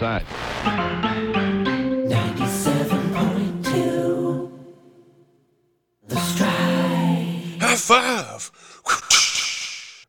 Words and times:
inside. 0.00 0.24
97.2 2.08 4.50
The 6.08 6.16
Stride. 6.16 7.60
High 7.60 7.76
five! 7.76 8.50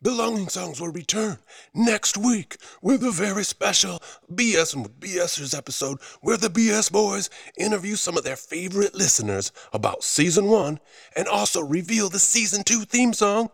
Belonging 0.00 0.48
Songs 0.48 0.80
will 0.80 0.92
return 0.92 1.38
next 1.74 2.16
week 2.16 2.56
with 2.82 3.02
a 3.02 3.10
very 3.10 3.42
special 3.42 4.00
BS 4.32 4.80
with 4.80 5.00
BSers 5.00 5.56
episode 5.56 5.98
where 6.20 6.36
the 6.36 6.50
BS 6.50 6.92
boys 6.92 7.28
interview 7.56 7.96
some 7.96 8.16
of 8.16 8.22
their 8.24 8.36
favorite 8.36 8.94
listeners 8.94 9.50
about 9.72 10.04
season 10.04 10.46
one 10.46 10.78
and 11.16 11.26
also 11.26 11.60
reveal 11.62 12.08
the 12.10 12.20
season 12.20 12.62
two 12.62 12.84
theme 12.84 13.12
song. 13.12 13.50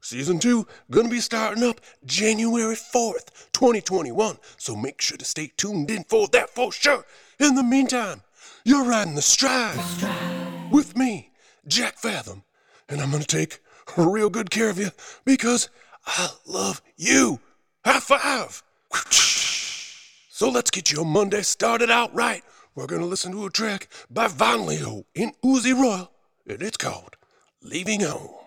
Season 0.00 0.38
two 0.38 0.66
gonna 0.90 1.08
be 1.08 1.20
starting 1.20 1.64
up 1.64 1.80
January 2.04 2.76
4th, 2.76 3.50
2021, 3.52 4.38
so 4.56 4.76
make 4.76 5.00
sure 5.00 5.16
to 5.16 5.24
stay 5.24 5.50
tuned 5.56 5.90
in 5.90 6.04
for 6.04 6.28
that 6.28 6.50
for 6.50 6.70
sure. 6.70 7.04
In 7.40 7.54
the 7.54 7.62
meantime, 7.62 8.22
you're 8.64 8.84
riding 8.84 9.14
the 9.14 9.22
stride 9.22 9.78
with 10.70 10.96
me, 10.96 11.30
Jack 11.66 11.98
Fathom, 11.98 12.44
and 12.88 13.00
I'm 13.00 13.10
gonna 13.10 13.24
take 13.24 13.60
real 13.96 14.30
good 14.30 14.50
care 14.50 14.70
of 14.70 14.78
you 14.78 14.90
because 15.24 15.68
I 16.06 16.28
love 16.46 16.82
you. 16.96 17.40
High 17.84 18.00
five. 18.00 18.62
So 20.28 20.50
let's 20.50 20.70
get 20.70 20.92
your 20.92 21.04
Monday 21.04 21.42
started 21.42 21.90
out 21.90 22.14
right. 22.14 22.42
We're 22.74 22.86
gonna 22.86 23.06
listen 23.06 23.32
to 23.32 23.46
a 23.46 23.50
track 23.50 23.88
by 24.10 24.28
Von 24.28 24.66
Leo 24.66 25.04
in 25.14 25.32
Uzi 25.44 25.74
Royal, 25.74 26.12
and 26.46 26.62
it's 26.62 26.76
called 26.76 27.16
Leaving 27.62 28.02
Home. 28.02 28.45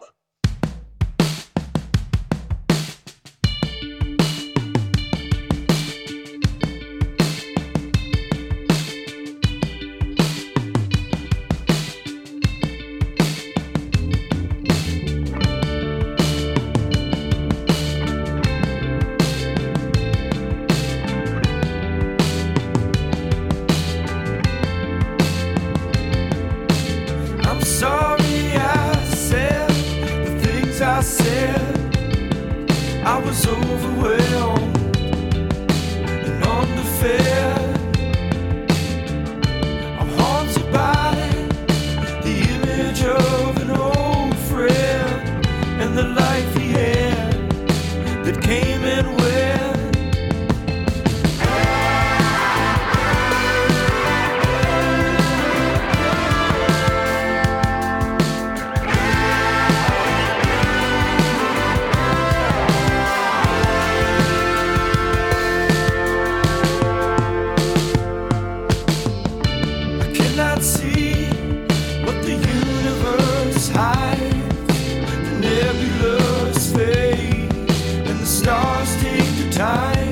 Time. 79.59 80.08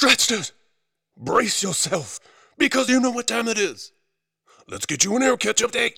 Stretched 0.00 0.30
it. 0.30 0.52
Brace 1.14 1.62
yourself 1.62 2.20
because 2.56 2.88
you 2.88 3.00
know 3.00 3.10
what 3.10 3.26
time 3.26 3.48
it 3.48 3.58
is. 3.58 3.92
let's 4.66 4.86
get 4.86 5.04
you 5.04 5.14
an 5.14 5.22
air 5.22 5.36
catch 5.36 5.62
update. 5.62 5.96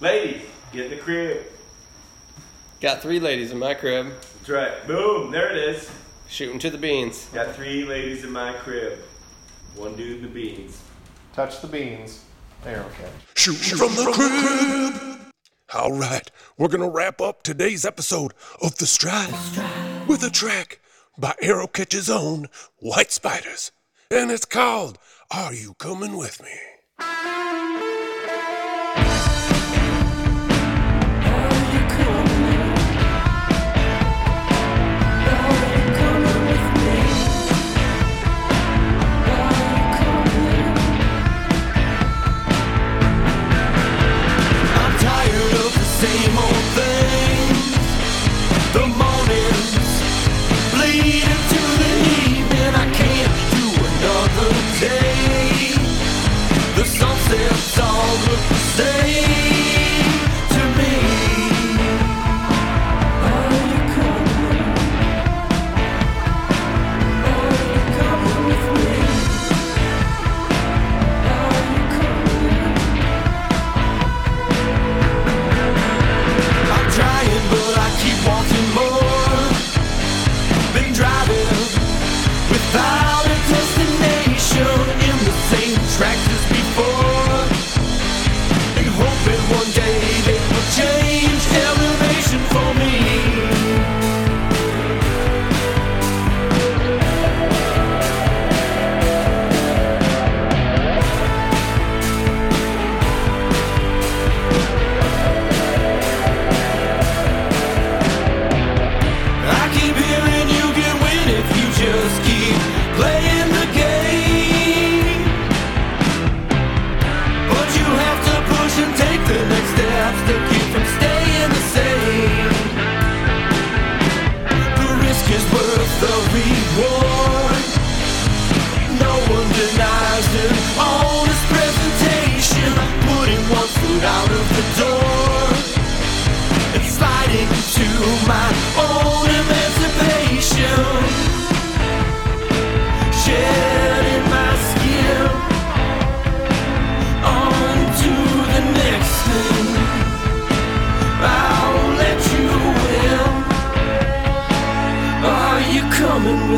Ladies, 0.00 0.40
get 0.72 0.86
in 0.86 0.92
the 0.92 0.96
crib. 0.96 1.44
Got 2.80 3.02
three 3.02 3.20
ladies 3.20 3.52
in 3.52 3.58
my 3.58 3.74
crib. 3.74 4.14
That's 4.38 4.48
right. 4.48 4.86
Boom, 4.86 5.30
there 5.30 5.50
it 5.50 5.58
is. 5.58 5.90
Shooting 6.26 6.58
to 6.60 6.70
the 6.70 6.78
beans. 6.78 7.28
Got 7.34 7.54
three 7.54 7.84
ladies 7.84 8.24
in 8.24 8.32
my 8.32 8.54
crib. 8.54 9.00
One 9.76 9.94
dude 9.94 10.16
in 10.16 10.22
the 10.22 10.28
beans. 10.28 10.82
Touch 11.34 11.60
the 11.60 11.66
beans. 11.66 12.24
There, 12.64 12.80
okay. 12.80 13.10
Shooting 13.34 13.76
from 13.76 13.94
the 13.94 14.10
crib. 14.10 15.32
All 15.74 15.92
right, 15.92 16.30
we're 16.56 16.68
gonna 16.68 16.88
wrap 16.88 17.20
up 17.20 17.42
today's 17.42 17.84
episode 17.84 18.32
of 18.62 18.76
The 18.76 18.86
Stride 18.86 20.08
with 20.08 20.24
a 20.24 20.30
track 20.30 20.79
by 21.20 21.34
Arrow 21.42 21.66
Catch's 21.66 22.08
own 22.08 22.48
White 22.78 23.12
Spiders, 23.12 23.72
and 24.10 24.30
it's 24.30 24.46
called 24.46 24.98
"Are 25.30 25.52
You 25.52 25.74
Coming 25.74 26.16
With 26.16 26.42
Me?" 26.42 26.48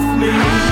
With 0.03 0.19
me? 0.19 0.72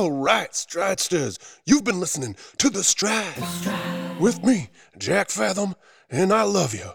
All 0.00 0.12
right, 0.12 0.50
Stridesters, 0.50 1.36
you've 1.66 1.84
been 1.84 2.00
listening 2.00 2.34
to 2.56 2.70
The 2.70 2.82
Stride 2.82 4.18
with 4.18 4.42
me, 4.42 4.70
Jack 4.96 5.28
Fathom, 5.28 5.76
and 6.08 6.32
I 6.32 6.44
love 6.44 6.72
you. 6.72 6.92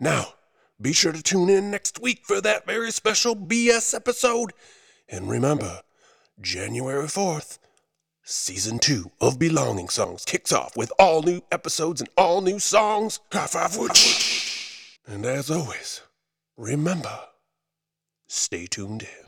Now, 0.00 0.34
be 0.80 0.92
sure 0.92 1.12
to 1.12 1.22
tune 1.22 1.50
in 1.50 1.70
next 1.70 2.02
week 2.02 2.26
for 2.26 2.40
that 2.40 2.66
very 2.66 2.90
special 2.90 3.36
BS 3.36 3.94
episode. 3.94 4.52
And 5.08 5.30
remember, 5.30 5.82
January 6.40 7.06
4th, 7.06 7.58
Season 8.24 8.80
2 8.80 9.12
of 9.20 9.38
Belonging 9.38 9.88
Songs 9.88 10.24
kicks 10.24 10.50
off 10.50 10.76
with 10.76 10.90
all 10.98 11.22
new 11.22 11.42
episodes 11.52 12.00
and 12.00 12.10
all 12.16 12.40
new 12.40 12.58
songs. 12.58 13.20
High 13.32 13.46
five. 13.46 13.76
And 15.06 15.24
as 15.24 15.48
always, 15.48 16.00
remember, 16.56 17.20
stay 18.26 18.66
tuned 18.66 19.02
in. 19.02 19.27